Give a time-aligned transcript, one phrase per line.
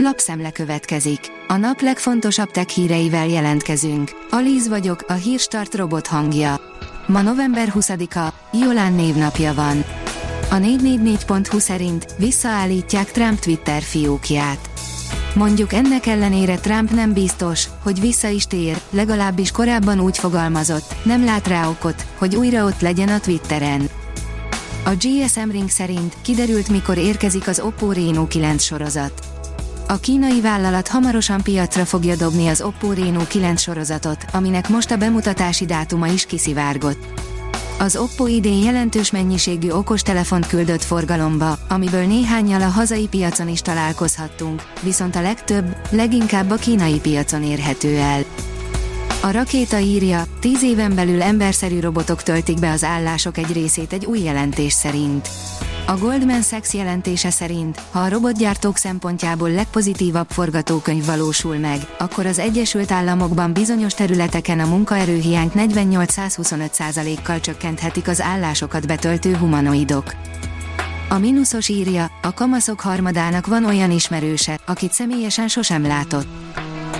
[0.00, 1.20] Lapszemle következik.
[1.48, 4.10] A nap legfontosabb tech híreivel jelentkezünk.
[4.30, 6.60] Alíz vagyok, a hírstart robot hangja.
[7.06, 9.84] Ma november 20-a, Jolán névnapja van.
[10.50, 14.70] A 444.hu szerint visszaállítják Trump Twitter fiókját.
[15.34, 21.24] Mondjuk ennek ellenére Trump nem biztos, hogy vissza is tér, legalábbis korábban úgy fogalmazott, nem
[21.24, 23.88] lát rá okot, hogy újra ott legyen a Twitteren.
[24.84, 29.37] A GSM Ring szerint kiderült mikor érkezik az Oppo Reno 9 sorozat.
[29.90, 34.96] A kínai vállalat hamarosan piacra fogja dobni az Oppo Reno 9 sorozatot, aminek most a
[34.96, 37.04] bemutatási dátuma is kiszivárgott.
[37.78, 44.62] Az Oppo idén jelentős mennyiségű okostelefont küldött forgalomba, amiből néhányal a hazai piacon is találkozhattunk,
[44.82, 48.24] viszont a legtöbb, leginkább a kínai piacon érhető el.
[49.22, 54.04] A rakéta írja, tíz éven belül emberszerű robotok töltik be az állások egy részét egy
[54.04, 55.28] új jelentés szerint.
[55.88, 62.38] A Goldman Sachs jelentése szerint, ha a robotgyártók szempontjából legpozitívabb forgatókönyv valósul meg, akkor az
[62.38, 70.14] Egyesült Államokban bizonyos területeken a munkaerőhiányt 48-125%-kal csökkenthetik az állásokat betöltő humanoidok.
[71.08, 76.47] A mínuszos írja, a kamaszok harmadának van olyan ismerőse, akit személyesen sosem látott.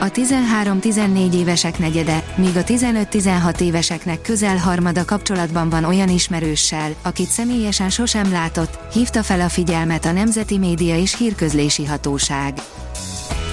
[0.00, 7.28] A 13-14 évesek negyede, míg a 15-16 éveseknek közel harmada kapcsolatban van olyan ismerőssel, akit
[7.28, 12.54] személyesen sosem látott, hívta fel a figyelmet a Nemzeti Média és Hírközlési Hatóság.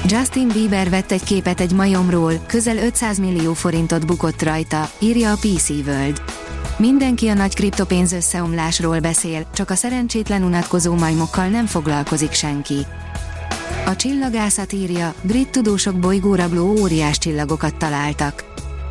[0.08, 5.36] Justin Bieber vett egy képet egy majomról, közel 500 millió forintot bukott rajta, írja a
[5.36, 6.22] PC World.
[6.78, 12.86] Mindenki a nagy kriptopénz összeomlásról beszél, csak a szerencsétlen unatkozó majmokkal nem foglalkozik senki.
[13.86, 18.44] A csillagászat írja, brit tudósok bolygórabló óriás csillagokat találtak.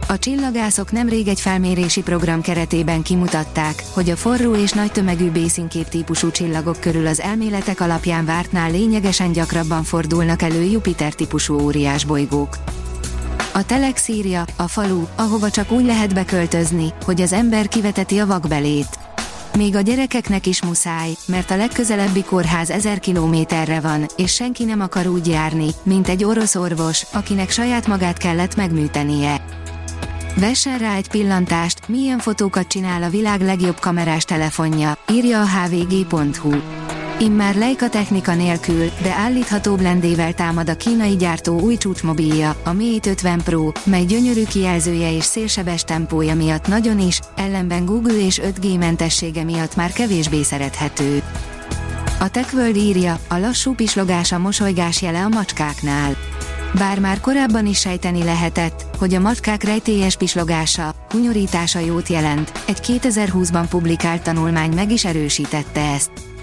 [0.09, 5.89] A csillagászok nemrég egy felmérési program keretében kimutatták, hogy a forró és nagy tömegű bészinkép
[5.89, 12.57] típusú csillagok körül az elméletek alapján vártnál lényegesen gyakrabban fordulnak elő Jupiter típusú óriás bolygók.
[13.53, 14.09] A Telex
[14.57, 19.04] a falu, ahova csak úgy lehet beköltözni, hogy az ember kiveteti a vakbelét.
[19.57, 24.81] Még a gyerekeknek is muszáj, mert a legközelebbi kórház ezer kilométerre van, és senki nem
[24.81, 29.45] akar úgy járni, mint egy orosz orvos, akinek saját magát kellett megműtenie.
[30.37, 36.84] Vessen rá egy pillantást, milyen fotókat csinál a világ legjobb kamerás telefonja, írja a hvg.hu.
[37.19, 42.99] Immár Leica technika nélkül, de állítható blendével támad a kínai gyártó új csúcsmobilja, a Mi
[43.07, 48.79] 50 Pro, mely gyönyörű kijelzője és szélsebes tempója miatt nagyon is, ellenben Google és 5G
[48.79, 51.23] mentessége miatt már kevésbé szerethető.
[52.21, 56.17] A TechWorld írja, a lassú pislogás a mosolygás jele a macskáknál.
[56.79, 62.79] Bár már korábban is sejteni lehetett, hogy a macskák rejtélyes pislogása, hunyorítása jót jelent, egy
[62.83, 66.34] 2020-ban publikált tanulmány meg is erősítette ezt.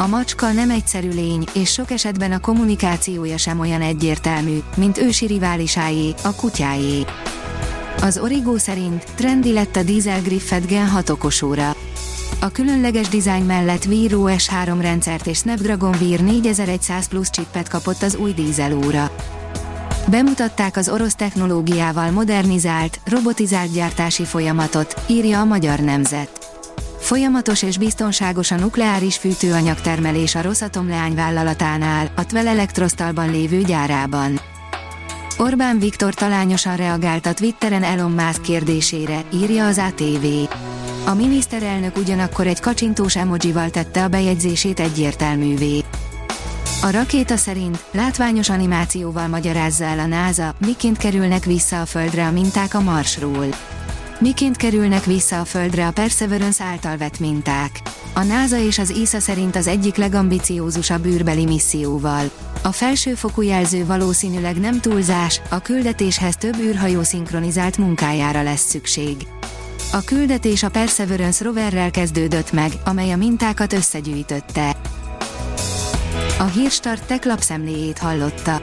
[0.00, 5.26] A macska nem egyszerű lény, és sok esetben a kommunikációja sem olyan egyértelmű, mint ősi
[5.26, 7.04] riválisáé, a kutyáé.
[8.02, 11.76] Az Origo szerint trendi lett a Diesel Griffet Gen 6 okosóra.
[12.40, 18.02] A különleges dizájn mellett Wear OS 3 rendszert és Snapdragon Wear 4100 Plus chipet kapott
[18.02, 19.10] az új dízelóra.
[20.10, 26.37] Bemutatták az orosz technológiával modernizált, robotizált gyártási folyamatot, írja a Magyar Nemzet.
[27.08, 34.40] Folyamatos és biztonságos a nukleáris fűtőanyag termelés a Rosatom leányvállalatánál, a Tvel Elektrosztalban lévő gyárában.
[35.38, 40.26] Orbán Viktor talányosan reagált a Twitteren Elon Musk kérdésére, írja az ATV.
[41.06, 45.84] A miniszterelnök ugyanakkor egy kacsintós emojival tette a bejegyzését egyértelművé.
[46.82, 52.30] A rakéta szerint látványos animációval magyarázza el a NASA, miként kerülnek vissza a Földre a
[52.30, 53.46] minták a Marsról.
[54.20, 57.82] Miként kerülnek vissza a Földre a Perseverance által vett minták?
[58.14, 62.30] A NASA és az ESA szerint az egyik legambiciózusabb űrbeli misszióval.
[62.62, 69.16] A felsőfokú jelző valószínűleg nem túlzás, a küldetéshez több űrhajó szinkronizált munkájára lesz szükség.
[69.92, 74.76] A küldetés a Perseverance roverrel kezdődött meg, amely a mintákat összegyűjtötte.
[76.38, 78.62] A Hírstart tech lapszemléjét hallotta.